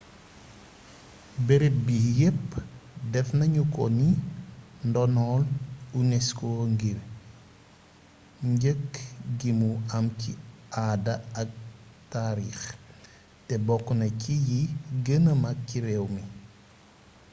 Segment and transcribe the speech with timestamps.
[1.45, 2.47] beereeb bi yeepp
[3.13, 4.09] defnagnuko ni
[4.89, 5.41] ndonol
[5.99, 6.99] unesco ngir
[8.49, 8.85] njeeg
[9.39, 10.31] gimu am ci
[10.85, 11.49] aada ak
[12.11, 12.59] taarix
[13.47, 14.61] té bokkna ci yi
[15.05, 16.23] geenee mak ci réwmi